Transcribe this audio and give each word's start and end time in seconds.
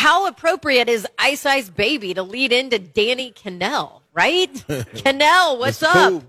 how 0.00 0.26
appropriate 0.26 0.88
is 0.88 1.06
Ice 1.18 1.44
Ice 1.44 1.68
Baby 1.68 2.14
to 2.14 2.22
lead 2.22 2.54
into 2.54 2.78
Danny 2.78 3.32
Kanell, 3.32 4.00
right? 4.14 4.50
Kanell, 4.94 5.58
what's 5.58 5.82
up? 5.82 6.24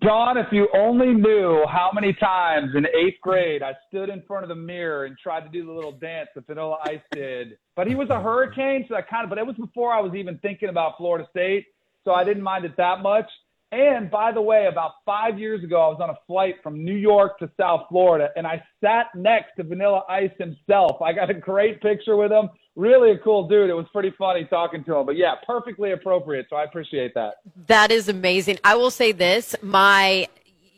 Don, 0.00 0.38
if 0.38 0.46
you 0.52 0.68
only 0.72 1.12
knew 1.12 1.64
how 1.68 1.90
many 1.92 2.12
times 2.12 2.70
in 2.76 2.86
eighth 2.86 3.20
grade 3.20 3.60
I 3.60 3.72
stood 3.88 4.08
in 4.08 4.22
front 4.22 4.44
of 4.44 4.50
the 4.50 4.54
mirror 4.54 5.04
and 5.04 5.18
tried 5.18 5.40
to 5.40 5.48
do 5.48 5.66
the 5.66 5.72
little 5.72 5.90
dance 5.90 6.28
that 6.36 6.46
Vanilla 6.46 6.78
Ice 6.84 7.00
did. 7.10 7.58
But 7.74 7.88
he 7.88 7.96
was 7.96 8.08
a 8.10 8.20
hurricane, 8.20 8.84
so 8.88 8.94
that 8.94 9.10
kind 9.10 9.24
of, 9.24 9.30
but 9.30 9.38
it 9.38 9.46
was 9.46 9.56
before 9.56 9.92
I 9.92 10.00
was 10.00 10.14
even 10.14 10.38
thinking 10.38 10.68
about 10.68 10.96
Florida 10.96 11.26
State, 11.30 11.66
so 12.04 12.12
I 12.12 12.22
didn't 12.22 12.44
mind 12.44 12.66
it 12.66 12.76
that 12.76 13.02
much. 13.02 13.26
And 13.72 14.08
by 14.08 14.30
the 14.30 14.40
way, 14.40 14.68
about 14.70 14.92
five 15.04 15.40
years 15.40 15.64
ago, 15.64 15.82
I 15.82 15.88
was 15.88 15.98
on 16.00 16.10
a 16.10 16.18
flight 16.28 16.54
from 16.62 16.84
New 16.84 16.94
York 16.94 17.40
to 17.40 17.50
South 17.58 17.86
Florida, 17.88 18.28
and 18.36 18.46
I 18.46 18.62
sat 18.80 19.06
next 19.16 19.56
to 19.56 19.64
Vanilla 19.64 20.04
Ice 20.08 20.30
himself. 20.38 21.02
I 21.02 21.12
got 21.12 21.30
a 21.30 21.34
great 21.34 21.82
picture 21.82 22.16
with 22.16 22.30
him. 22.30 22.48
Really 22.76 23.10
a 23.12 23.18
cool 23.18 23.48
dude. 23.48 23.70
It 23.70 23.74
was 23.74 23.86
pretty 23.90 24.12
funny 24.18 24.44
talking 24.44 24.84
to 24.84 24.96
him. 24.96 25.06
But 25.06 25.16
yeah, 25.16 25.34
perfectly 25.46 25.92
appropriate. 25.92 26.46
So 26.50 26.56
I 26.56 26.64
appreciate 26.64 27.14
that. 27.14 27.36
That 27.68 27.90
is 27.90 28.08
amazing. 28.08 28.58
I 28.62 28.76
will 28.76 28.90
say 28.90 29.12
this: 29.12 29.56
my, 29.62 30.28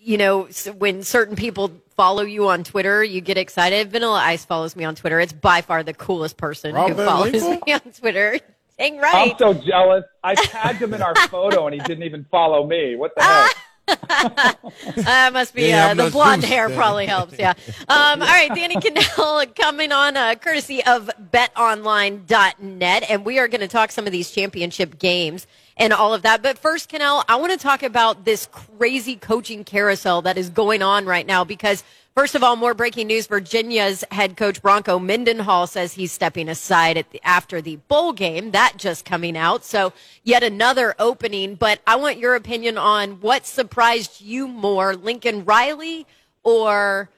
you 0.00 0.16
know, 0.16 0.44
when 0.78 1.02
certain 1.02 1.34
people 1.34 1.72
follow 1.96 2.22
you 2.22 2.48
on 2.48 2.62
Twitter, 2.62 3.02
you 3.02 3.20
get 3.20 3.36
excited. 3.36 3.90
Vanilla 3.90 4.20
Ice 4.20 4.44
follows 4.44 4.76
me 4.76 4.84
on 4.84 4.94
Twitter. 4.94 5.18
It's 5.18 5.32
by 5.32 5.60
far 5.60 5.82
the 5.82 5.92
coolest 5.92 6.36
person 6.36 6.72
Robin 6.72 6.96
who 6.96 7.04
follows 7.04 7.32
Winkle? 7.32 7.60
me 7.66 7.72
on 7.72 7.80
Twitter. 7.92 8.38
Dang 8.78 8.98
right. 8.98 9.32
I'm 9.32 9.38
so 9.38 9.52
jealous. 9.54 10.04
I 10.22 10.36
tagged 10.36 10.80
him 10.80 10.94
in 10.94 11.02
our 11.02 11.16
photo 11.26 11.66
and 11.66 11.74
he 11.74 11.80
didn't 11.80 12.04
even 12.04 12.24
follow 12.30 12.64
me. 12.64 12.94
What 12.94 13.12
the 13.16 13.22
heck? 13.24 13.56
uh, 14.10 15.30
must 15.32 15.54
be 15.54 15.72
uh, 15.72 15.94
the 15.94 16.10
blonde 16.10 16.44
hair 16.44 16.68
probably 16.68 17.06
helps. 17.14 17.38
Yeah. 17.38 17.54
Um, 17.88 18.20
all 18.20 18.28
right, 18.28 18.54
Danny 18.54 18.76
Kanell 18.76 19.54
coming 19.60 19.92
on 19.92 20.16
uh, 20.16 20.34
courtesy 20.34 20.84
of 20.84 21.10
BetOnline.net, 21.32 23.04
and 23.08 23.24
we 23.24 23.38
are 23.38 23.48
going 23.48 23.60
to 23.60 23.68
talk 23.68 23.90
some 23.90 24.06
of 24.06 24.12
these 24.12 24.30
championship 24.30 24.98
games 24.98 25.46
and 25.76 25.92
all 25.92 26.12
of 26.12 26.22
that. 26.22 26.42
But 26.42 26.58
first, 26.58 26.90
Kanell, 26.90 27.24
I 27.28 27.36
want 27.36 27.52
to 27.52 27.58
talk 27.58 27.82
about 27.82 28.24
this 28.24 28.48
crazy 28.50 29.16
coaching 29.16 29.64
carousel 29.64 30.22
that 30.22 30.36
is 30.36 30.50
going 30.50 30.82
on 30.82 31.06
right 31.06 31.26
now 31.26 31.44
because 31.44 31.84
First 32.18 32.34
of 32.34 32.42
all, 32.42 32.56
more 32.56 32.74
breaking 32.74 33.06
news. 33.06 33.28
Virginia's 33.28 34.02
head 34.10 34.36
coach 34.36 34.60
Bronco 34.60 34.98
Mendenhall 34.98 35.68
says 35.68 35.92
he's 35.92 36.10
stepping 36.10 36.48
aside 36.48 37.06
the, 37.12 37.20
after 37.22 37.62
the 37.62 37.76
bowl 37.86 38.12
game. 38.12 38.50
That 38.50 38.72
just 38.76 39.04
coming 39.04 39.36
out. 39.36 39.64
So 39.64 39.92
yet 40.24 40.42
another 40.42 40.96
opening. 40.98 41.54
But 41.54 41.78
I 41.86 41.94
want 41.94 42.18
your 42.18 42.34
opinion 42.34 42.76
on 42.76 43.20
what 43.20 43.46
surprised 43.46 44.20
you 44.20 44.48
more, 44.48 44.96
Lincoln 44.96 45.44
Riley 45.44 46.08
or 46.42 47.08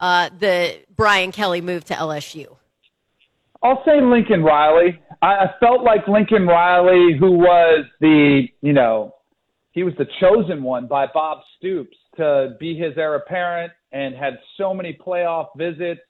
uh, 0.00 0.30
the 0.36 0.80
Brian 0.96 1.30
Kelly 1.30 1.60
move 1.60 1.84
to 1.84 1.94
LSU? 1.94 2.56
I'll 3.62 3.84
say 3.84 4.00
Lincoln 4.00 4.42
Riley. 4.42 5.00
I, 5.22 5.26
I 5.26 5.46
felt 5.60 5.84
like 5.84 6.08
Lincoln 6.08 6.48
Riley, 6.48 7.16
who 7.16 7.30
was 7.30 7.84
the, 8.00 8.48
you 8.60 8.72
know, 8.72 9.14
he 9.70 9.84
was 9.84 9.94
the 9.98 10.06
chosen 10.18 10.64
one 10.64 10.88
by 10.88 11.06
Bob 11.14 11.42
Stoops 11.58 11.96
to 12.16 12.56
be 12.58 12.76
his 12.76 12.98
heir 12.98 13.14
apparent 13.14 13.70
and 13.92 14.14
had 14.14 14.38
so 14.56 14.74
many 14.74 14.98
playoff 15.04 15.48
visits. 15.56 16.00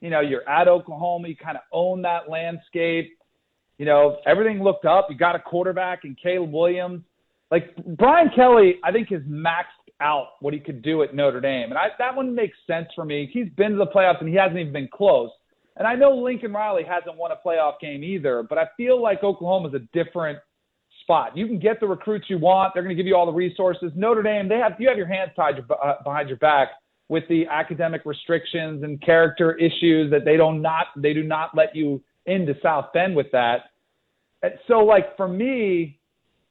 You 0.00 0.10
know, 0.10 0.20
you're 0.20 0.48
at 0.48 0.68
Oklahoma, 0.68 1.28
you 1.28 1.36
kind 1.36 1.56
of 1.56 1.62
own 1.72 2.02
that 2.02 2.28
landscape. 2.28 3.16
You 3.78 3.86
know, 3.86 4.18
everything 4.26 4.62
looked 4.62 4.84
up. 4.84 5.08
You 5.10 5.16
got 5.16 5.36
a 5.36 5.38
quarterback 5.38 6.04
in 6.04 6.16
Caleb 6.22 6.52
Williams. 6.52 7.02
Like 7.50 7.74
Brian 7.96 8.30
Kelly, 8.34 8.76
I 8.84 8.92
think 8.92 9.08
has 9.10 9.22
maxed 9.22 9.64
out 10.00 10.28
what 10.40 10.54
he 10.54 10.60
could 10.60 10.82
do 10.82 11.02
at 11.02 11.14
Notre 11.14 11.40
Dame, 11.40 11.70
and 11.70 11.74
I, 11.74 11.88
that 11.98 12.14
one 12.14 12.34
makes 12.34 12.56
sense 12.66 12.88
for 12.94 13.04
me. 13.04 13.28
He's 13.32 13.48
been 13.56 13.72
to 13.72 13.76
the 13.76 13.86
playoffs 13.86 14.20
and 14.20 14.28
he 14.28 14.34
hasn't 14.34 14.58
even 14.58 14.72
been 14.72 14.88
close. 14.92 15.30
And 15.76 15.86
I 15.86 15.94
know 15.94 16.10
Lincoln 16.10 16.52
Riley 16.52 16.84
hasn't 16.84 17.16
won 17.16 17.32
a 17.32 17.36
playoff 17.46 17.80
game 17.80 18.04
either, 18.04 18.42
but 18.42 18.58
I 18.58 18.66
feel 18.76 19.00
like 19.00 19.22
Oklahoma's 19.22 19.74
a 19.74 19.80
different 19.92 20.38
spot. 21.02 21.36
You 21.36 21.46
can 21.46 21.58
get 21.58 21.80
the 21.80 21.86
recruits 21.86 22.26
you 22.28 22.38
want. 22.38 22.74
They're 22.74 22.82
going 22.82 22.94
to 22.94 23.00
give 23.00 23.06
you 23.06 23.16
all 23.16 23.26
the 23.26 23.32
resources. 23.32 23.92
Notre 23.94 24.22
Dame, 24.22 24.48
they 24.48 24.58
have 24.58 24.72
you 24.78 24.88
have 24.88 24.98
your 24.98 25.06
hands 25.06 25.30
tied 25.36 25.54
uh, 25.58 25.94
behind 26.04 26.28
your 26.28 26.38
back 26.38 26.68
with 27.10 27.24
the 27.28 27.44
academic 27.48 28.02
restrictions 28.04 28.84
and 28.84 29.02
character 29.02 29.56
issues 29.56 30.12
that 30.12 30.24
they 30.24 30.36
don't 30.36 30.62
not 30.62 30.86
they 30.96 31.12
do 31.12 31.24
not 31.24 31.50
let 31.56 31.74
you 31.74 32.00
into 32.24 32.54
South 32.62 32.86
Bend 32.94 33.16
with 33.16 33.26
that. 33.32 33.72
And 34.42 34.54
so 34.68 34.78
like 34.84 35.16
for 35.16 35.26
me, 35.26 35.98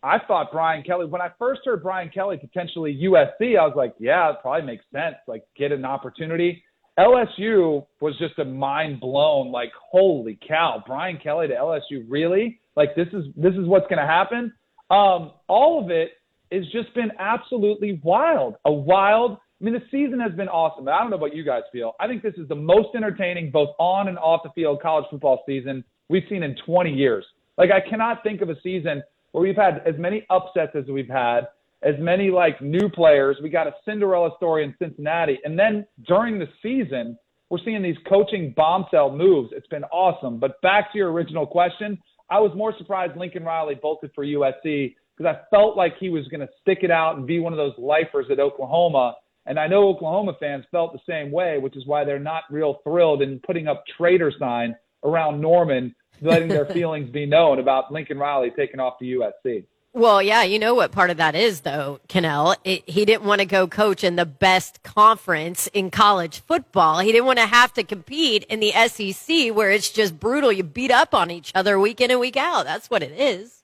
I 0.03 0.19
thought 0.28 0.52
Brian 0.52 0.84
Kelly 0.84 1.06
when 1.06 1.22
I 1.22 1.30
first 1.40 1.62
heard 1.64 1.81
Brian 1.81 2.09
Kelly 2.09 2.38
potentially 2.38 2.94
USC, 3.03 3.58
I 3.58 3.66
was 3.66 3.74
like, 3.78 3.96
yeah, 4.00 4.31
it 4.31 4.36
probably 4.42 4.68
makes 4.68 4.84
sense. 4.92 5.16
Like 5.28 5.46
get 5.58 5.72
an 5.72 5.86
opportunity. 5.86 6.62
LSU 7.00 7.86
was 8.02 8.18
just 8.19 8.38
a 8.40 8.44
mind 8.44 9.00
blown, 9.00 9.53
like, 9.53 9.72
holy 9.90 10.38
cow, 10.46 10.84
Brian 10.86 11.18
Kelly 11.18 11.48
to 11.48 11.53
LSU, 11.53 12.03
really? 12.09 12.59
Like 12.75 12.94
this 12.98 13.08
is 13.14 13.24
this 13.38 13.53
is 13.53 13.66
what's 13.66 13.88
gonna 13.90 14.06
happen. 14.06 14.52
Um, 14.92 15.31
all 15.48 15.81
of 15.81 15.90
it 15.90 16.12
has 16.52 16.66
just 16.74 16.94
been 16.96 17.12
absolutely 17.18 18.02
wild. 18.03 18.56
A 18.66 18.72
wild 18.72 19.38
I 19.59 19.66
mean, 19.66 19.74
the 19.74 19.84
season 19.92 20.20
has 20.22 20.31
been 20.34 20.47
awesome. 20.47 20.88
I 20.88 21.00
don't 21.00 21.09
know 21.09 21.18
what 21.18 21.36
you 21.36 21.44
guys 21.44 21.64
feel. 21.72 21.94
I 22.00 22.08
think 22.08 22.24
this 22.24 22.36
is 22.38 22.47
the 22.47 22.56
most 22.56 22.90
entertaining, 22.96 23.52
both 23.52 23.70
on 23.78 24.08
and 24.08 24.18
off 24.18 24.42
the 24.44 24.52
field, 24.56 24.81
college 24.81 25.06
football 25.12 25.44
season 25.46 25.84
we've 26.08 26.24
seen 26.30 26.44
in 26.44 26.56
20 26.66 26.92
years. 26.92 27.25
Like, 27.58 27.69
I 27.72 27.88
cannot 27.88 28.24
think 28.24 28.42
of 28.42 28.50
a 28.50 28.56
season 28.64 29.03
where 29.31 29.44
we've 29.44 29.58
had 29.58 29.81
as 29.86 29.96
many 29.98 30.25
upsets 30.30 30.72
as 30.75 30.86
we've 30.86 31.09
had, 31.09 31.42
as 31.84 31.96
many 32.00 32.31
like 32.31 32.62
new 32.62 32.90
players. 32.90 33.38
We 33.44 33.50
got 33.50 33.68
a 33.68 33.74
Cinderella 33.84 34.31
story 34.38 34.64
in 34.64 34.74
Cincinnati, 34.80 35.40
and 35.44 35.59
then 35.59 35.86
during 36.08 36.40
the 36.40 36.48
season, 36.64 37.18
we're 37.50 37.59
seeing 37.66 37.81
these 37.81 37.98
coaching 38.08 38.53
bombshell 38.56 39.12
moves. 39.12 39.52
It's 39.53 39.68
been 39.68 39.84
awesome. 39.86 40.40
But 40.40 40.62
back 40.62 40.92
to 40.94 40.98
your 40.98 41.12
original 41.12 41.46
question, 41.46 41.98
I 42.30 42.40
was 42.40 42.52
more 42.56 42.74
surprised 42.78 43.18
Lincoln 43.18 43.44
Riley 43.44 43.75
bolted 43.75 44.12
for 44.14 44.24
USC 44.24 44.96
because 45.18 45.36
I 45.36 45.42
felt 45.53 45.75
like 45.75 45.96
he 46.00 46.09
was 46.09 46.28
going 46.28 46.42
to 46.42 46.50
stick 46.62 46.80
it 46.84 46.92
out 46.92 47.18
and 47.18 47.25
be 47.25 47.40
one 47.40 47.52
of 47.52 47.58
those 47.58 47.74
lifers 47.78 48.28
at 48.31 48.40
Oklahoma 48.40 49.16
and 49.50 49.60
I 49.60 49.66
know 49.66 49.90
Oklahoma 49.90 50.38
fans 50.40 50.64
felt 50.70 50.94
the 50.94 51.00
same 51.10 51.32
way, 51.32 51.58
which 51.58 51.76
is 51.76 51.86
why 51.88 52.06
they're 52.06 52.20
not 52.20 52.44
real 52.52 52.82
thrilled 52.84 53.24
in 53.24 53.40
putting 53.40 53.68
up 53.68 53.84
traitor 53.98 54.32
sign 54.38 54.76
around 55.04 55.42
Norman, 55.42 55.96
letting 56.22 56.48
their 56.48 56.66
feelings 56.74 57.10
be 57.10 57.26
known 57.26 57.58
about 57.58 57.92
Lincoln 57.92 58.20
Riley 58.20 58.52
taking 58.56 58.80
off 58.80 59.00
to 59.00 59.06
USC. 59.06 59.66
Well, 59.92 60.22
yeah, 60.22 60.44
you 60.44 60.60
know 60.60 60.76
what 60.76 60.92
part 60.92 61.10
of 61.10 61.18
that 61.18 61.34
is, 61.34 61.62
though, 61.62 62.00
Kanell. 62.08 62.56
It, 62.64 62.88
he 62.88 63.06
didn't 63.06 63.24
want 63.24 63.42
to 63.42 63.46
go 63.46 63.68
coach 63.68 64.04
in 64.04 64.18
the 64.18 64.26
best 64.26 64.84
conference 64.84 65.66
in 65.74 65.90
college 65.90 66.42
football. 66.42 67.00
He 67.00 67.12
didn't 67.12 67.26
want 67.26 67.40
to 67.40 67.48
have 67.48 67.74
to 67.74 67.84
compete 67.84 68.44
in 68.44 68.60
the 68.60 68.72
SEC 68.88 69.48
where 69.56 69.72
it's 69.72 69.90
just 69.90 70.20
brutal. 70.20 70.52
You 70.52 70.62
beat 70.62 70.92
up 70.92 71.16
on 71.16 71.31
each 71.31 71.52
other 71.56 71.80
week 71.80 72.02
in 72.02 72.12
and 72.12 72.20
week 72.20 72.38
out. 72.38 72.66
That's 72.66 72.92
what 72.92 73.02
it 73.02 73.20
is. 73.20 73.59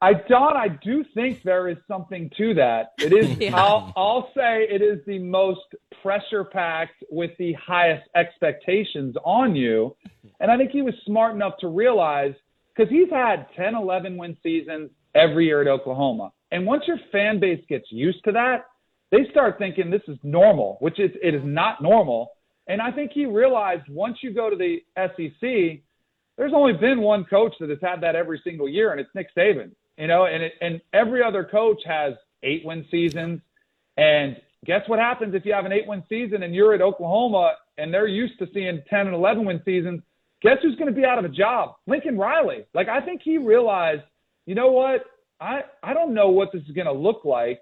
I 0.00 0.12
Don, 0.14 0.56
I 0.56 0.68
do 0.68 1.04
think 1.14 1.42
there 1.42 1.68
is 1.68 1.76
something 1.88 2.30
to 2.36 2.54
that. 2.54 2.92
It 2.98 3.12
is. 3.12 3.36
yeah. 3.40 3.56
I'll, 3.56 3.92
I'll 3.96 4.30
say 4.34 4.66
it 4.70 4.80
is 4.80 5.04
the 5.06 5.18
most 5.18 5.74
pressure 6.02 6.44
packed 6.44 7.02
with 7.10 7.32
the 7.38 7.52
highest 7.54 8.08
expectations 8.14 9.16
on 9.24 9.56
you, 9.56 9.96
and 10.40 10.50
I 10.50 10.56
think 10.56 10.70
he 10.70 10.82
was 10.82 10.94
smart 11.04 11.34
enough 11.34 11.54
to 11.60 11.68
realize 11.68 12.34
because 12.74 12.90
he's 12.90 13.10
had 13.10 13.46
10, 13.56 13.74
11 13.74 14.16
win 14.16 14.36
seasons 14.42 14.90
every 15.14 15.46
year 15.46 15.60
at 15.62 15.66
Oklahoma, 15.66 16.32
and 16.52 16.64
once 16.64 16.84
your 16.86 16.98
fan 17.10 17.40
base 17.40 17.64
gets 17.68 17.90
used 17.90 18.22
to 18.24 18.32
that, 18.32 18.66
they 19.10 19.26
start 19.30 19.58
thinking 19.58 19.90
this 19.90 20.02
is 20.06 20.18
normal, 20.22 20.76
which 20.80 21.00
is 21.00 21.10
it 21.22 21.34
is 21.34 21.42
not 21.44 21.82
normal. 21.82 22.30
And 22.68 22.82
I 22.82 22.92
think 22.92 23.12
he 23.12 23.24
realized 23.24 23.88
once 23.88 24.18
you 24.22 24.32
go 24.32 24.50
to 24.50 24.56
the 24.56 24.82
SEC, 24.96 25.82
there's 26.36 26.52
only 26.54 26.74
been 26.74 27.00
one 27.00 27.24
coach 27.24 27.54
that 27.58 27.70
has 27.70 27.78
had 27.82 28.02
that 28.02 28.14
every 28.14 28.40
single 28.44 28.68
year, 28.68 28.92
and 28.92 29.00
it's 29.00 29.10
Nick 29.14 29.34
Saban. 29.34 29.72
You 29.98 30.06
know, 30.06 30.26
and 30.26 30.44
it, 30.44 30.52
and 30.60 30.80
every 30.92 31.22
other 31.22 31.44
coach 31.44 31.82
has 31.84 32.14
eight 32.44 32.62
win 32.64 32.86
seasons. 32.90 33.40
And 33.96 34.36
guess 34.64 34.82
what 34.86 35.00
happens 35.00 35.34
if 35.34 35.44
you 35.44 35.52
have 35.52 35.64
an 35.64 35.72
eight 35.72 35.88
win 35.88 36.04
season 36.08 36.44
and 36.44 36.54
you're 36.54 36.72
at 36.72 36.80
Oklahoma 36.80 37.54
and 37.78 37.92
they're 37.92 38.06
used 38.06 38.38
to 38.38 38.46
seeing 38.54 38.80
10 38.88 39.06
and 39.06 39.14
11 39.14 39.44
win 39.44 39.60
seasons? 39.64 40.02
Guess 40.40 40.58
who's 40.62 40.76
going 40.76 40.86
to 40.86 40.94
be 40.94 41.04
out 41.04 41.18
of 41.18 41.24
a 41.24 41.28
job? 41.28 41.74
Lincoln 41.88 42.16
Riley. 42.16 42.64
Like 42.74 42.88
I 42.88 43.00
think 43.00 43.22
he 43.24 43.38
realized, 43.38 44.02
you 44.46 44.54
know 44.54 44.70
what? 44.70 45.04
I 45.40 45.62
I 45.82 45.94
don't 45.94 46.14
know 46.14 46.28
what 46.28 46.52
this 46.52 46.62
is 46.62 46.70
going 46.70 46.86
to 46.86 46.92
look 46.92 47.24
like. 47.24 47.60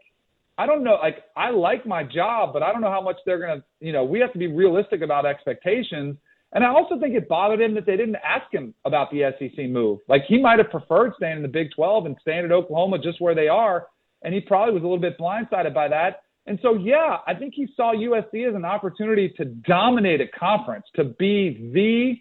I 0.59 0.67
don't 0.67 0.85
know. 0.85 0.99
Like 1.03 1.25
I 1.37 1.51
like 1.51 1.87
my 1.87 2.03
job, 2.03 2.53
but 2.53 2.63
I 2.63 2.71
don't 2.71 2.83
know 2.83 2.91
how 2.91 3.01
much 3.01 3.17
they're 3.25 3.39
going 3.39 3.61
to. 3.61 3.65
You 3.81 3.93
know, 3.93 4.05
we 4.05 4.21
have 4.21 4.33
to 4.35 4.39
be 4.39 4.47
realistic 4.47 5.01
about 5.01 5.25
expectations. 5.25 6.17
And 6.57 6.65
I 6.65 6.69
also 6.71 6.99
think 6.99 7.15
it 7.15 7.29
bothered 7.29 7.61
him 7.61 7.75
that 7.75 7.85
they 7.85 7.99
didn't 7.99 8.17
ask 8.25 8.51
him 8.51 8.73
about 8.87 9.11
the 9.11 9.31
SEC 9.39 9.69
move. 9.69 9.99
Like 10.09 10.23
he 10.27 10.41
might 10.41 10.59
have 10.59 10.71
preferred 10.71 11.13
staying 11.19 11.37
in 11.37 11.43
the 11.43 11.49
Big 11.49 11.69
12 11.77 12.07
and 12.07 12.17
staying 12.23 12.47
at 12.47 12.51
Oklahoma 12.51 12.99
just 12.99 13.21
where 13.21 13.35
they 13.35 13.47
are. 13.47 13.89
And 14.23 14.33
he 14.33 14.41
probably 14.41 14.73
was 14.73 14.83
a 14.83 14.87
little 14.87 14.99
bit 14.99 15.19
blindsided 15.19 15.75
by 15.75 15.89
that. 15.89 16.23
And 16.47 16.59
so, 16.63 16.75
yeah, 16.75 17.19
I 17.27 17.35
think 17.35 17.53
he 17.55 17.69
saw 17.77 17.93
USC 17.93 18.49
as 18.49 18.55
an 18.55 18.65
opportunity 18.65 19.35
to 19.37 19.45
dominate 19.45 20.23
a 20.23 20.29
conference, 20.29 20.87
to 20.95 21.05
be 21.05 21.71
the 21.75 22.15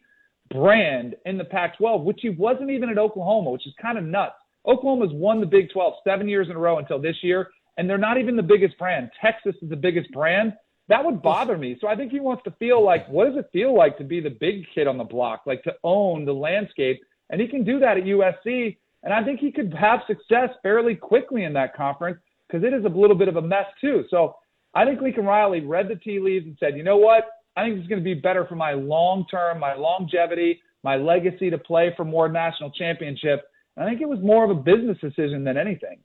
brand 0.53 1.15
in 1.25 1.37
the 1.37 1.45
Pac 1.45 1.77
12, 1.77 2.03
which 2.03 2.19
he 2.21 2.29
wasn't 2.29 2.71
even 2.71 2.89
at 2.89 2.97
Oklahoma, 2.97 3.51
which 3.51 3.65
is 3.65 3.73
kind 3.81 3.97
of 3.97 4.03
nuts. 4.03 4.35
Oklahoma's 4.67 5.13
won 5.13 5.39
the 5.39 5.45
Big 5.45 5.69
12 5.71 5.93
seven 6.05 6.27
years 6.27 6.47
in 6.49 6.57
a 6.57 6.59
row 6.59 6.79
until 6.79 6.99
this 6.99 7.15
year, 7.21 7.47
and 7.77 7.89
they're 7.89 7.97
not 7.97 8.17
even 8.17 8.35
the 8.35 8.43
biggest 8.43 8.77
brand. 8.77 9.11
Texas 9.21 9.55
is 9.61 9.69
the 9.69 9.77
biggest 9.77 10.11
brand. 10.11 10.51
That 10.87 11.03
would 11.03 11.21
bother 11.21 11.57
me. 11.57 11.77
So 11.81 11.87
I 11.87 11.95
think 11.95 12.11
he 12.11 12.19
wants 12.19 12.43
to 12.43 12.51
feel 12.51 12.83
like, 12.83 13.07
what 13.07 13.25
does 13.25 13.37
it 13.37 13.49
feel 13.51 13.75
like 13.75 13.97
to 13.97 14.03
be 14.03 14.19
the 14.19 14.29
big 14.29 14.65
kid 14.73 14.87
on 14.87 14.97
the 14.97 15.03
block, 15.03 15.43
like 15.45 15.63
to 15.63 15.73
own 15.83 16.25
the 16.25 16.33
landscape? 16.33 17.01
And 17.29 17.41
he 17.41 17.47
can 17.47 17.63
do 17.63 17.79
that 17.79 17.97
at 17.97 18.03
USC. 18.03 18.77
And 19.03 19.13
I 19.13 19.23
think 19.23 19.39
he 19.39 19.51
could 19.51 19.73
have 19.73 20.01
success 20.07 20.49
fairly 20.61 20.95
quickly 20.95 21.43
in 21.43 21.53
that 21.53 21.75
conference 21.75 22.19
because 22.47 22.63
it 22.63 22.73
is 22.73 22.85
a 22.85 22.89
little 22.89 23.15
bit 23.15 23.27
of 23.27 23.35
a 23.35 23.41
mess 23.41 23.65
too. 23.81 24.03
So 24.09 24.35
I 24.73 24.85
think 24.85 25.01
Lincoln 25.01 25.25
Riley 25.25 25.61
read 25.61 25.87
the 25.87 25.95
tea 25.95 26.19
leaves 26.19 26.45
and 26.45 26.57
said, 26.59 26.77
you 26.77 26.83
know 26.83 26.97
what? 26.97 27.25
I 27.55 27.63
think 27.63 27.79
it's 27.79 27.87
going 27.87 28.01
to 28.01 28.03
be 28.03 28.13
better 28.13 28.45
for 28.45 28.55
my 28.55 28.73
long 28.73 29.25
term, 29.31 29.59
my 29.59 29.75
longevity, 29.75 30.61
my 30.83 30.97
legacy 30.97 31.49
to 31.49 31.57
play 31.57 31.93
for 31.95 32.03
more 32.03 32.29
national 32.29 32.71
championship. 32.71 33.43
And 33.75 33.85
I 33.85 33.89
think 33.89 34.01
it 34.01 34.09
was 34.09 34.19
more 34.21 34.43
of 34.43 34.51
a 34.51 34.61
business 34.61 34.97
decision 35.01 35.43
than 35.43 35.57
anything. 35.57 35.99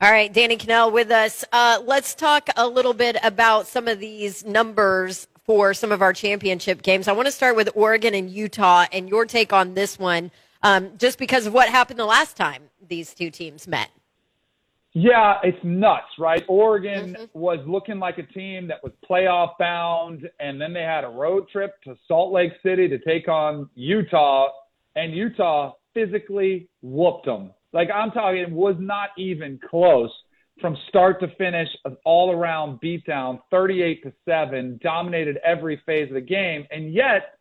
All 0.00 0.12
right, 0.12 0.32
Danny 0.32 0.56
Kanell 0.56 0.92
with 0.92 1.10
us. 1.10 1.44
Uh, 1.50 1.80
let's 1.84 2.14
talk 2.14 2.48
a 2.56 2.68
little 2.68 2.94
bit 2.94 3.16
about 3.24 3.66
some 3.66 3.88
of 3.88 3.98
these 3.98 4.44
numbers 4.44 5.26
for 5.44 5.74
some 5.74 5.90
of 5.90 6.02
our 6.02 6.12
championship 6.12 6.82
games. 6.82 7.08
I 7.08 7.12
want 7.12 7.26
to 7.26 7.32
start 7.32 7.56
with 7.56 7.68
Oregon 7.74 8.14
and 8.14 8.30
Utah 8.30 8.86
and 8.92 9.08
your 9.08 9.24
take 9.24 9.52
on 9.52 9.74
this 9.74 9.98
one, 9.98 10.30
um, 10.62 10.92
just 10.98 11.18
because 11.18 11.46
of 11.46 11.52
what 11.52 11.68
happened 11.68 11.98
the 11.98 12.04
last 12.04 12.36
time 12.36 12.62
these 12.88 13.12
two 13.12 13.28
teams 13.32 13.66
met. 13.66 13.90
Yeah, 14.92 15.38
it's 15.42 15.58
nuts, 15.64 16.06
right? 16.16 16.44
Oregon 16.46 17.14
mm-hmm. 17.14 17.24
was 17.36 17.58
looking 17.66 17.98
like 17.98 18.18
a 18.18 18.22
team 18.22 18.68
that 18.68 18.80
was 18.84 18.92
playoff 19.10 19.58
bound, 19.58 20.30
and 20.38 20.60
then 20.60 20.72
they 20.72 20.82
had 20.82 21.02
a 21.02 21.08
road 21.08 21.48
trip 21.48 21.74
to 21.82 21.96
Salt 22.06 22.32
Lake 22.32 22.52
City 22.62 22.86
to 22.86 22.98
take 23.00 23.26
on 23.26 23.68
Utah, 23.74 24.50
and 24.94 25.12
Utah 25.12 25.72
physically 25.92 26.68
whooped 26.82 27.26
them 27.26 27.50
like 27.72 27.88
I'm 27.94 28.10
talking, 28.10 28.40
it 28.40 28.50
was 28.50 28.76
not 28.78 29.10
even 29.18 29.58
close 29.70 30.10
from 30.60 30.76
start 30.88 31.20
to 31.20 31.28
finish, 31.36 31.68
an 31.84 31.96
all 32.04 32.32
around 32.32 32.80
beatdown, 32.80 33.40
38 33.50 34.02
to 34.02 34.12
seven, 34.24 34.78
dominated 34.82 35.38
every 35.44 35.80
phase 35.86 36.08
of 36.08 36.14
the 36.14 36.20
game, 36.20 36.66
and 36.70 36.92
yet 36.92 37.38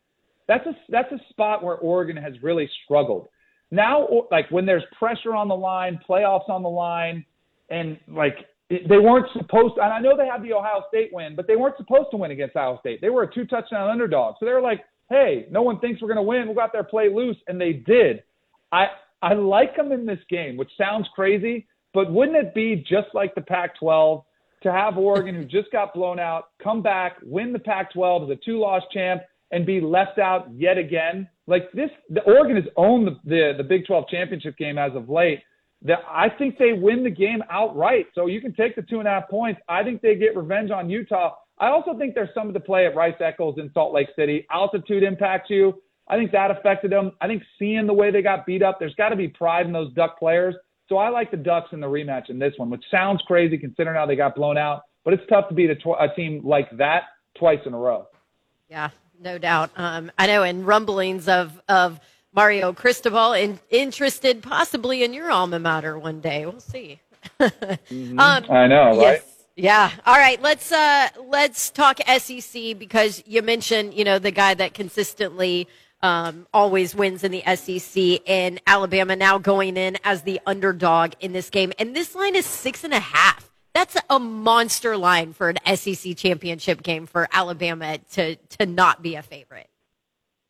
that's 0.47 0.65
a 0.65 0.73
that's 0.89 1.11
a 1.11 1.19
spot 1.29 1.63
where 1.63 1.75
Oregon 1.75 2.15
has 2.17 2.33
really 2.41 2.69
struggled. 2.83 3.27
Now, 3.71 4.07
like 4.31 4.49
when 4.49 4.65
there's 4.65 4.83
pressure 4.97 5.35
on 5.35 5.47
the 5.47 5.55
line, 5.55 5.99
playoffs 6.07 6.49
on 6.49 6.63
the 6.63 6.69
line, 6.69 7.25
and 7.69 7.97
like 8.07 8.35
they 8.69 8.97
weren't 8.97 9.27
supposed 9.33 9.75
to, 9.75 9.81
and 9.81 9.93
I 9.93 9.99
know 9.99 10.15
they 10.17 10.27
had 10.27 10.43
the 10.43 10.53
Ohio 10.53 10.83
State 10.89 11.09
win, 11.13 11.35
but 11.35 11.47
they 11.47 11.55
weren't 11.55 11.77
supposed 11.77 12.11
to 12.11 12.17
win 12.17 12.31
against 12.31 12.55
Ohio 12.55 12.77
State. 12.79 13.01
They 13.01 13.09
were 13.09 13.23
a 13.23 13.33
two 13.33 13.45
touchdown 13.45 13.89
underdog. 13.89 14.35
So 14.39 14.45
they 14.45 14.51
were 14.51 14.61
like, 14.61 14.83
hey, 15.09 15.47
no 15.49 15.61
one 15.61 15.79
thinks 15.79 16.01
we're 16.01 16.09
going 16.09 16.17
to 16.17 16.23
win. 16.23 16.45
We'll 16.45 16.55
go 16.55 16.61
out 16.61 16.71
there, 16.73 16.83
play 16.83 17.09
loose. 17.13 17.37
And 17.47 17.59
they 17.59 17.73
did. 17.73 18.23
I, 18.71 18.87
I 19.21 19.33
like 19.33 19.75
them 19.75 19.91
in 19.91 20.05
this 20.05 20.19
game, 20.29 20.57
which 20.57 20.69
sounds 20.77 21.07
crazy, 21.15 21.67
but 21.93 22.11
wouldn't 22.11 22.37
it 22.37 22.53
be 22.53 22.75
just 22.87 23.07
like 23.13 23.33
the 23.35 23.41
Pac 23.41 23.79
12 23.79 24.23
to 24.63 24.71
have 24.71 24.97
Oregon, 24.97 25.35
who 25.35 25.45
just 25.45 25.71
got 25.71 25.93
blown 25.93 26.19
out, 26.19 26.45
come 26.61 26.81
back, 26.81 27.17
win 27.23 27.53
the 27.53 27.59
Pac 27.59 27.93
12 27.93 28.23
as 28.23 28.29
a 28.29 28.39
two 28.45 28.59
loss 28.59 28.83
champ, 28.93 29.21
and 29.51 29.65
be 29.65 29.79
left 29.81 30.19
out 30.19 30.47
yet 30.53 30.77
again? 30.77 31.27
Like 31.47 31.71
this, 31.71 31.89
the 32.09 32.21
Oregon 32.21 32.55
has 32.55 32.65
owned 32.75 33.07
the, 33.07 33.17
the, 33.23 33.53
the 33.57 33.63
Big 33.63 33.85
12 33.87 34.05
championship 34.09 34.57
game 34.57 34.77
as 34.77 34.91
of 34.95 35.09
late. 35.09 35.41
That 35.83 35.99
I 36.09 36.27
think 36.29 36.57
they 36.57 36.73
win 36.73 37.03
the 37.03 37.11
game 37.11 37.43
outright. 37.51 38.07
So 38.15 38.25
you 38.25 38.41
can 38.41 38.53
take 38.53 38.75
the 38.75 38.81
two 38.81 38.99
and 38.99 39.07
a 39.07 39.11
half 39.11 39.29
points. 39.29 39.61
I 39.69 39.83
think 39.83 40.01
they 40.01 40.15
get 40.15 40.35
revenge 40.35 40.71
on 40.71 40.89
Utah. 40.89 41.35
I 41.59 41.67
also 41.67 41.97
think 41.97 42.15
there's 42.15 42.33
some 42.33 42.51
to 42.53 42.59
play 42.59 42.85
at 42.87 42.95
Rice 42.95 43.15
Eccles 43.19 43.55
in 43.57 43.71
Salt 43.73 43.93
Lake 43.93 44.09
City. 44.15 44.45
Altitude 44.51 45.03
impacts 45.03 45.49
you. 45.49 45.81
I 46.09 46.17
think 46.17 46.31
that 46.31 46.51
affected 46.51 46.91
them. 46.91 47.11
I 47.19 47.27
think 47.27 47.43
seeing 47.59 47.85
the 47.85 47.93
way 47.93 48.11
they 48.11 48.21
got 48.21 48.45
beat 48.45 48.63
up, 48.63 48.79
there's 48.79 48.95
got 48.95 49.09
to 49.09 49.15
be 49.15 49.27
pride 49.27 49.65
in 49.65 49.73
those 49.73 49.93
Duck 49.93 50.17
players. 50.17 50.55
So 50.89 50.97
I 50.97 51.09
like 51.09 51.31
the 51.31 51.37
Ducks 51.37 51.69
in 51.73 51.81
the 51.81 51.87
rematch 51.87 52.29
in 52.29 52.39
this 52.39 52.53
one, 52.57 52.69
which 52.69 52.83
sounds 52.89 53.21
crazy 53.27 53.57
considering 53.57 53.95
how 53.95 54.05
they 54.05 54.15
got 54.15 54.35
blown 54.35 54.57
out, 54.57 54.83
but 55.03 55.13
it's 55.13 55.23
tough 55.29 55.49
to 55.49 55.55
beat 55.55 55.69
a, 55.69 55.75
tw- 55.75 55.99
a 55.99 56.07
team 56.15 56.41
like 56.45 56.75
that 56.77 57.03
twice 57.37 57.59
in 57.65 57.73
a 57.73 57.77
row. 57.77 58.07
Yeah, 58.69 58.89
no 59.19 59.37
doubt. 59.37 59.71
Um, 59.75 60.11
I 60.17 60.27
know 60.27 60.43
in 60.43 60.65
rumblings 60.65 61.27
of 61.27 61.61
of 61.67 61.99
Mario 62.33 62.71
Cristobal 62.73 63.33
in, 63.33 63.59
interested 63.69 64.43
possibly 64.43 65.03
in 65.03 65.13
your 65.13 65.31
alma 65.31 65.59
mater 65.59 65.97
one 65.97 66.21
day. 66.21 66.45
We'll 66.45 66.59
see. 66.59 66.99
mm-hmm. 67.39 68.19
um, 68.19 68.45
I 68.49 68.67
know, 68.67 68.93
yes. 68.93 69.03
right? 69.03 69.21
Yeah. 69.55 69.91
All 70.05 70.17
right. 70.17 70.39
Let's 70.41 70.71
uh 70.71 71.09
let's 71.25 71.71
talk 71.71 71.99
SEC 72.19 72.77
because 72.77 73.23
you 73.25 73.41
mentioned 73.41 73.95
you 73.95 74.03
know 74.03 74.19
the 74.19 74.31
guy 74.31 74.53
that 74.53 74.75
consistently 74.75 75.67
um, 76.01 76.47
always 76.53 76.95
wins 76.95 77.23
in 77.23 77.31
the 77.31 77.43
SEC, 77.55 78.21
and 78.27 78.61
Alabama 78.67 79.15
now 79.15 79.37
going 79.37 79.77
in 79.77 79.97
as 80.03 80.23
the 80.23 80.39
underdog 80.45 81.13
in 81.19 81.33
this 81.33 81.49
game. 81.49 81.73
And 81.79 81.95
this 81.95 82.15
line 82.15 82.35
is 82.35 82.45
six 82.45 82.83
and 82.83 82.93
a 82.93 82.99
half. 82.99 83.49
That's 83.73 83.97
a 84.09 84.19
monster 84.19 84.97
line 84.97 85.33
for 85.33 85.49
an 85.49 85.57
SEC 85.75 86.15
championship 86.17 86.81
game 86.81 87.05
for 87.05 87.27
Alabama 87.31 87.99
to 88.13 88.35
to 88.35 88.65
not 88.65 89.03
be 89.03 89.15
a 89.15 89.21
favorite. 89.21 89.69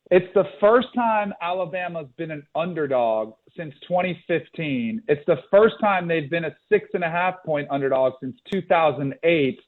It's 0.10 0.34
the 0.34 0.46
first 0.62 0.88
time 0.96 1.34
Alabama's 1.42 2.08
been 2.16 2.32
an 2.32 2.48
underdog 2.56 3.34
since 3.58 3.74
2015. 3.86 5.04
It's 5.10 5.26
the 5.28 5.40
first 5.52 5.76
time 5.82 6.08
they've 6.08 6.30
been 6.30 6.46
a 6.46 6.56
six 6.70 6.90
and 6.94 7.04
a 7.04 7.10
half 7.10 7.44
point 7.46 7.68
underdog 7.70 8.14
since 8.22 8.38
2008. 8.52 9.60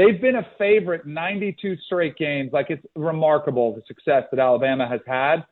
They've 0.00 0.18
been 0.18 0.36
a 0.36 0.46
favorite 0.56 1.04
92 1.04 1.76
straight 1.84 2.16
games. 2.16 2.54
Like 2.54 2.70
it's 2.70 2.82
remarkable 2.96 3.74
the 3.74 3.82
success 3.86 4.24
that 4.30 4.40
Alabama 4.40 4.88
has 4.88 5.00
had. 5.06 5.44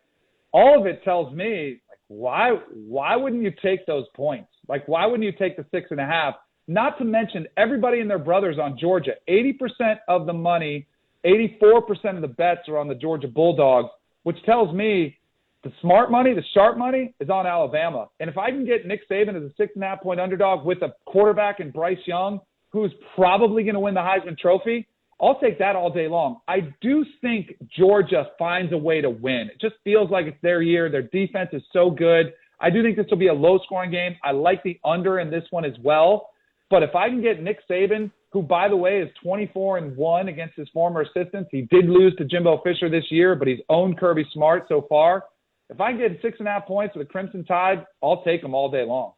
All 0.52 0.80
of 0.80 0.86
it 0.86 1.04
tells 1.04 1.34
me 1.34 1.82
like 1.86 1.98
why 2.08 2.52
why 2.72 3.14
wouldn't 3.14 3.42
you 3.42 3.52
take 3.62 3.84
those 3.84 4.06
points? 4.16 4.48
Like 4.66 4.88
why 4.88 5.04
wouldn't 5.04 5.24
you 5.24 5.32
take 5.38 5.58
the 5.58 5.66
six 5.70 5.88
and 5.90 6.00
a 6.00 6.06
half? 6.06 6.34
Not 6.66 6.96
to 6.96 7.04
mention 7.04 7.46
everybody 7.58 8.00
and 8.00 8.08
their 8.08 8.18
brothers 8.18 8.58
on 8.58 8.78
Georgia. 8.78 9.12
80% 9.28 9.98
of 10.08 10.24
the 10.24 10.32
money, 10.32 10.86
84% 11.26 12.16
of 12.16 12.22
the 12.22 12.28
bets 12.28 12.68
are 12.68 12.78
on 12.78 12.88
the 12.88 12.94
Georgia 12.94 13.28
Bulldogs, 13.28 13.90
which 14.22 14.42
tells 14.46 14.74
me 14.74 15.18
the 15.62 15.72
smart 15.82 16.10
money, 16.10 16.32
the 16.32 16.44
sharp 16.54 16.78
money 16.78 17.14
is 17.20 17.28
on 17.28 17.46
Alabama. 17.46 18.08
And 18.18 18.30
if 18.30 18.38
I 18.38 18.50
can 18.50 18.64
get 18.64 18.86
Nick 18.86 19.06
Saban 19.10 19.36
as 19.36 19.42
a 19.42 19.52
six 19.58 19.72
and 19.74 19.84
a 19.84 19.88
half 19.88 20.00
point 20.00 20.20
underdog 20.20 20.64
with 20.64 20.80
a 20.80 20.94
quarterback 21.04 21.60
in 21.60 21.70
Bryce 21.70 21.98
Young 22.06 22.40
who's 22.70 22.92
probably 23.14 23.62
going 23.62 23.74
to 23.74 23.80
win 23.80 23.94
the 23.94 24.00
Heisman 24.00 24.38
Trophy, 24.38 24.86
I'll 25.20 25.40
take 25.40 25.58
that 25.58 25.74
all 25.74 25.90
day 25.90 26.06
long. 26.06 26.40
I 26.46 26.72
do 26.80 27.04
think 27.20 27.54
Georgia 27.76 28.28
finds 28.38 28.72
a 28.72 28.78
way 28.78 29.00
to 29.00 29.10
win. 29.10 29.50
It 29.52 29.60
just 29.60 29.74
feels 29.82 30.10
like 30.10 30.26
it's 30.26 30.40
their 30.42 30.62
year. 30.62 30.90
Their 30.90 31.02
defense 31.02 31.50
is 31.52 31.62
so 31.72 31.90
good. 31.90 32.32
I 32.60 32.70
do 32.70 32.82
think 32.82 32.96
this 32.96 33.06
will 33.10 33.18
be 33.18 33.28
a 33.28 33.34
low 33.34 33.58
scoring 33.64 33.90
game. 33.90 34.16
I 34.22 34.32
like 34.32 34.62
the 34.62 34.78
under 34.84 35.18
in 35.18 35.30
this 35.30 35.44
one 35.50 35.64
as 35.64 35.74
well. 35.82 36.30
But 36.70 36.82
if 36.82 36.94
I 36.94 37.08
can 37.08 37.22
get 37.22 37.42
Nick 37.42 37.66
Saban, 37.68 38.10
who 38.30 38.42
by 38.42 38.68
the 38.68 38.76
way 38.76 39.00
is 39.00 39.08
24 39.22 39.78
and 39.78 39.96
1 39.96 40.28
against 40.28 40.56
his 40.56 40.68
former 40.68 41.00
assistants, 41.00 41.48
he 41.50 41.62
did 41.62 41.86
lose 41.86 42.14
to 42.16 42.24
Jimbo 42.24 42.60
Fisher 42.62 42.90
this 42.90 43.10
year, 43.10 43.34
but 43.34 43.48
he's 43.48 43.60
owned 43.68 43.98
Kirby 43.98 44.26
Smart 44.32 44.66
so 44.68 44.86
far. 44.88 45.24
If 45.70 45.80
I 45.80 45.92
can 45.92 46.00
get 46.00 46.20
six 46.22 46.38
and 46.38 46.48
a 46.48 46.52
half 46.52 46.66
points 46.66 46.94
with 46.96 47.06
the 47.06 47.12
Crimson 47.12 47.44
Tide, 47.44 47.84
I'll 48.02 48.22
take 48.22 48.42
them 48.42 48.54
all 48.54 48.70
day 48.70 48.84
long. 48.84 49.12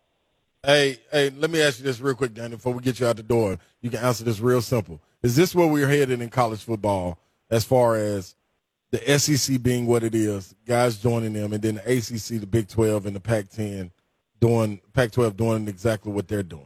Hey, 0.63 0.99
hey, 1.11 1.31
let 1.31 1.51
me 1.51 1.63
ask 1.63 1.79
you 1.79 1.85
this 1.85 2.01
real 2.01 2.15
quick, 2.15 2.35
Danny, 2.35 2.57
before 2.57 2.75
we 2.75 2.83
get 2.83 3.01
you 3.01 3.07
out 3.07 3.17
the 3.17 3.23
door. 3.23 3.59
You 3.81 3.89
can 3.89 4.01
answer 4.01 4.25
this 4.25 4.41
real 4.41 4.61
simple. 4.61 5.01
Is 5.23 5.35
this 5.35 5.55
where 5.55 5.67
we're 5.67 5.89
headed 5.89 6.21
in 6.21 6.29
college 6.29 6.63
football 6.63 7.19
as 7.51 7.65
far 7.65 7.97
as 7.97 8.35
the 8.91 9.19
SEC 9.19 9.63
being 9.63 9.87
what 9.87 10.03
it 10.03 10.15
is, 10.15 10.55
guys 10.67 10.99
joining 10.99 11.33
them, 11.33 11.55
and 11.55 11.63
then 11.63 11.77
the 11.77 11.97
ACC, 11.97 12.41
the 12.41 12.47
Big 12.47 12.69
12, 12.69 13.07
and 13.07 13.17
the 13.17 13.21
Pac 13.21 13.49
10 13.49 13.91
doing, 14.39 14.81
Pac 14.93 15.13
12 15.13 15.37
doing 15.37 15.67
exactly 15.67 16.13
what 16.13 16.29
they're 16.29 16.43
doing? 16.43 16.65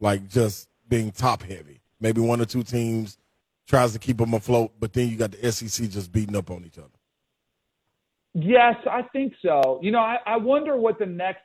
Like 0.00 0.28
just 0.28 0.68
being 0.88 1.12
top 1.12 1.42
heavy. 1.42 1.82
Maybe 2.00 2.20
one 2.20 2.40
or 2.40 2.46
two 2.46 2.64
teams 2.64 3.16
tries 3.68 3.92
to 3.92 4.00
keep 4.00 4.16
them 4.18 4.34
afloat, 4.34 4.72
but 4.80 4.92
then 4.92 5.08
you 5.08 5.16
got 5.16 5.30
the 5.30 5.52
SEC 5.52 5.88
just 5.88 6.10
beating 6.10 6.34
up 6.34 6.50
on 6.50 6.64
each 6.64 6.78
other. 6.78 6.88
Yes, 8.34 8.74
I 8.90 9.02
think 9.12 9.34
so. 9.40 9.78
You 9.82 9.92
know, 9.92 10.00
I, 10.00 10.16
I 10.26 10.36
wonder 10.36 10.76
what 10.76 10.98
the 10.98 11.06
next 11.06 11.42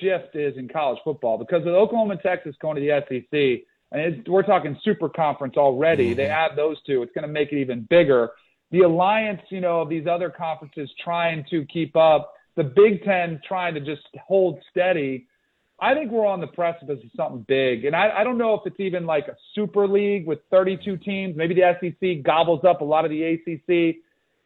shift 0.00 0.34
is 0.34 0.56
in 0.56 0.68
college 0.68 0.98
football 1.04 1.38
because 1.38 1.64
with 1.64 1.74
Oklahoma 1.74 2.12
and 2.12 2.20
Texas 2.22 2.54
going 2.60 2.76
to 2.76 2.80
the 2.80 3.02
SEC, 3.08 3.66
and 3.92 4.26
we're 4.26 4.42
talking 4.42 4.78
super 4.82 5.08
conference 5.08 5.56
already. 5.56 6.08
Mm-hmm. 6.08 6.16
They 6.16 6.26
add 6.26 6.52
those 6.56 6.76
two, 6.84 7.02
it's 7.02 7.12
going 7.12 7.26
to 7.26 7.32
make 7.32 7.52
it 7.52 7.58
even 7.58 7.86
bigger. 7.88 8.30
The 8.70 8.80
alliance, 8.80 9.42
you 9.50 9.60
know, 9.60 9.82
of 9.82 9.88
these 9.88 10.06
other 10.06 10.30
conferences 10.30 10.90
trying 11.04 11.44
to 11.50 11.66
keep 11.66 11.94
up, 11.94 12.32
the 12.56 12.64
Big 12.64 13.04
Ten 13.04 13.40
trying 13.46 13.74
to 13.74 13.80
just 13.80 14.02
hold 14.26 14.58
steady. 14.70 15.26
I 15.80 15.94
think 15.94 16.10
we're 16.10 16.26
on 16.26 16.40
the 16.40 16.46
precipice 16.46 17.00
of 17.04 17.10
something 17.16 17.44
big. 17.48 17.84
And 17.84 17.94
I, 17.94 18.20
I 18.20 18.24
don't 18.24 18.38
know 18.38 18.54
if 18.54 18.60
it's 18.64 18.78
even 18.80 19.04
like 19.04 19.28
a 19.28 19.36
super 19.54 19.86
league 19.86 20.26
with 20.26 20.38
32 20.50 20.96
teams. 20.98 21.36
Maybe 21.36 21.54
the 21.54 21.76
SEC 21.80 22.22
gobbles 22.22 22.64
up 22.64 22.80
a 22.80 22.84
lot 22.84 23.04
of 23.04 23.10
the 23.10 23.22
ACC, 23.24 23.96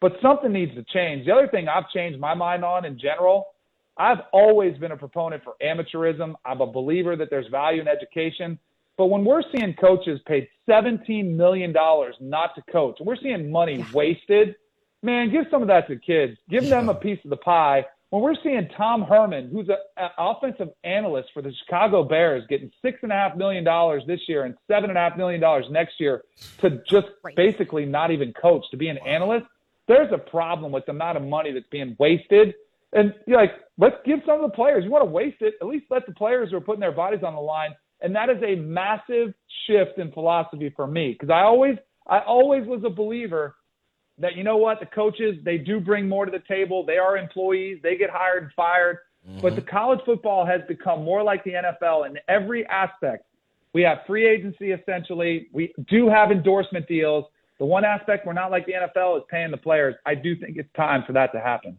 but 0.01 0.13
something 0.21 0.51
needs 0.51 0.73
to 0.75 0.83
change. 0.83 1.25
The 1.25 1.31
other 1.31 1.47
thing 1.47 1.67
I've 1.67 1.89
changed 1.93 2.19
my 2.19 2.33
mind 2.33 2.65
on 2.65 2.85
in 2.85 2.99
general 2.99 3.47
I've 3.97 4.19
always 4.31 4.77
been 4.77 4.91
a 4.91 4.97
proponent 4.97 5.43
for 5.43 5.55
amateurism. 5.61 6.35
I'm 6.45 6.61
a 6.61 6.67
believer 6.67 7.15
that 7.15 7.29
there's 7.29 7.47
value 7.47 7.81
in 7.81 7.87
education. 7.87 8.59
But 8.97 9.07
when 9.07 9.25
we're 9.25 9.43
seeing 9.55 9.73
coaches 9.75 10.19
paid 10.27 10.47
$17 10.69 11.35
million 11.35 11.71
not 11.71 12.55
to 12.55 12.61
coach, 12.71 12.95
and 12.99 13.07
we're 13.07 13.15
seeing 13.15 13.51
money 13.51 13.85
wasted, 13.93 14.55
man, 15.03 15.31
give 15.31 15.45
some 15.51 15.61
of 15.61 15.67
that 15.67 15.87
to 15.87 15.97
kids. 15.97 16.37
Give 16.49 16.67
them 16.67 16.89
a 16.89 16.95
piece 16.95 17.19
of 17.23 17.29
the 17.29 17.37
pie. 17.37 17.85
when 18.09 18.21
we're 18.21 18.35
seeing 18.41 18.67
Tom 18.75 19.03
Herman, 19.03 19.49
who's 19.51 19.69
an 19.69 20.09
offensive 20.17 20.69
analyst 20.83 21.29
for 21.33 21.41
the 21.41 21.53
Chicago 21.63 22.03
Bears, 22.03 22.43
getting 22.49 22.71
six 22.81 22.99
and 23.03 23.11
a 23.11 23.15
half 23.15 23.35
million 23.35 23.63
dollars 23.63 24.03
this 24.07 24.21
year 24.27 24.45
and 24.45 24.55
seven 24.67 24.89
and 24.89 24.97
a 24.97 25.01
half 25.01 25.17
million 25.17 25.41
dollars 25.41 25.65
next 25.69 25.99
year 25.99 26.23
to 26.59 26.81
just 26.89 27.07
basically 27.35 27.85
not 27.85 28.11
even 28.11 28.33
coach, 28.33 28.63
to 28.71 28.77
be 28.77 28.87
an 28.87 28.97
analyst, 29.05 29.45
there's 29.87 30.11
a 30.11 30.17
problem 30.17 30.71
with 30.71 30.85
the 30.85 30.91
amount 30.91 31.17
of 31.17 31.23
money 31.23 31.51
that's 31.51 31.67
being 31.69 31.95
wasted. 31.99 32.55
And 32.93 33.13
you're 33.25 33.39
like, 33.39 33.51
let's 33.77 33.97
give 34.05 34.19
some 34.25 34.43
of 34.43 34.49
the 34.49 34.55
players. 34.55 34.83
You 34.83 34.91
want 34.91 35.03
to 35.03 35.11
waste 35.11 35.41
it? 35.41 35.55
At 35.61 35.67
least 35.67 35.85
let 35.89 36.05
the 36.05 36.13
players 36.13 36.51
who 36.51 36.57
are 36.57 36.61
putting 36.61 36.79
their 36.79 36.91
bodies 36.91 37.21
on 37.23 37.35
the 37.35 37.41
line. 37.41 37.71
And 38.01 38.15
that 38.15 38.29
is 38.29 38.37
a 38.43 38.55
massive 38.55 39.33
shift 39.65 39.97
in 39.97 40.11
philosophy 40.11 40.71
for 40.75 40.87
me 40.87 41.13
because 41.13 41.29
I 41.29 41.41
always, 41.41 41.77
I 42.07 42.19
always 42.19 42.65
was 42.67 42.83
a 42.85 42.89
believer 42.89 43.55
that 44.19 44.35
you 44.35 44.43
know 44.43 44.57
what 44.57 44.79
the 44.79 44.85
coaches 44.85 45.35
they 45.43 45.57
do 45.57 45.79
bring 45.79 46.07
more 46.07 46.25
to 46.25 46.31
the 46.31 46.43
table. 46.47 46.85
They 46.85 46.97
are 46.97 47.17
employees. 47.17 47.79
They 47.83 47.97
get 47.97 48.09
hired 48.09 48.43
and 48.43 48.51
fired. 48.53 48.97
Mm-hmm. 49.27 49.41
But 49.41 49.55
the 49.55 49.61
college 49.61 49.99
football 50.05 50.45
has 50.45 50.61
become 50.67 51.03
more 51.03 51.23
like 51.23 51.43
the 51.43 51.51
NFL 51.51 52.07
in 52.07 52.17
every 52.27 52.65
aspect. 52.67 53.25
We 53.73 53.81
have 53.83 53.99
free 54.07 54.27
agency 54.27 54.71
essentially. 54.71 55.49
We 55.51 55.73
do 55.89 56.09
have 56.09 56.31
endorsement 56.31 56.87
deals. 56.87 57.25
The 57.59 57.65
one 57.65 57.83
aspect 57.83 58.25
we're 58.25 58.33
not 58.33 58.51
like 58.51 58.65
the 58.65 58.73
NFL 58.73 59.17
is 59.17 59.23
paying 59.29 59.51
the 59.51 59.57
players. 59.57 59.95
I 60.05 60.15
do 60.15 60.35
think 60.35 60.57
it's 60.57 60.69
time 60.75 61.03
for 61.05 61.13
that 61.13 61.31
to 61.33 61.39
happen. 61.39 61.77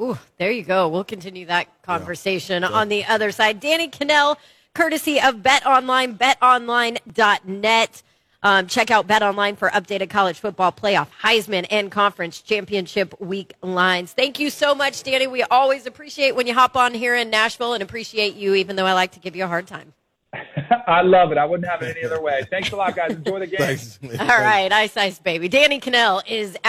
Ooh, 0.00 0.18
there 0.38 0.50
you 0.50 0.62
go. 0.62 0.88
We'll 0.88 1.04
continue 1.04 1.46
that 1.46 1.82
conversation 1.82 2.62
yeah. 2.62 2.68
on 2.68 2.88
the 2.88 3.04
other 3.04 3.32
side. 3.32 3.58
Danny 3.58 3.88
Kanell, 3.88 4.36
courtesy 4.74 5.20
of 5.20 5.42
Bet 5.42 5.66
Online, 5.66 6.16
betonline.net. 6.16 8.02
Um, 8.40 8.68
check 8.68 8.92
out 8.92 9.08
Bet 9.08 9.22
Online 9.22 9.56
for 9.56 9.68
updated 9.70 10.10
college 10.10 10.38
football 10.38 10.70
playoff, 10.70 11.08
Heisman, 11.22 11.66
and 11.70 11.90
conference 11.90 12.40
championship 12.40 13.20
week 13.20 13.54
lines. 13.62 14.12
Thank 14.12 14.38
you 14.38 14.50
so 14.50 14.76
much, 14.76 15.02
Danny. 15.02 15.26
We 15.26 15.42
always 15.42 15.86
appreciate 15.86 16.36
when 16.36 16.46
you 16.46 16.54
hop 16.54 16.76
on 16.76 16.94
here 16.94 17.16
in 17.16 17.30
Nashville 17.30 17.72
and 17.74 17.82
appreciate 17.82 18.36
you, 18.36 18.54
even 18.54 18.76
though 18.76 18.86
I 18.86 18.92
like 18.92 19.12
to 19.12 19.20
give 19.20 19.34
you 19.34 19.44
a 19.44 19.48
hard 19.48 19.66
time. 19.66 19.92
I 20.86 21.02
love 21.02 21.32
it. 21.32 21.38
I 21.38 21.44
wouldn't 21.44 21.68
have 21.68 21.82
it 21.82 21.96
any 21.96 22.06
other 22.06 22.20
way. 22.20 22.46
Thanks 22.50 22.70
a 22.70 22.76
lot, 22.76 22.94
guys. 22.94 23.12
Enjoy 23.12 23.40
the 23.40 23.46
game. 23.48 23.58
Thanks. 23.58 23.98
All 24.20 24.26
right. 24.26 24.70
Ice 24.72 24.96
Ice 24.96 25.18
Baby. 25.18 25.48
Danny 25.48 25.80
Kanell 25.80 26.22
is 26.28 26.56
out. 26.56 26.66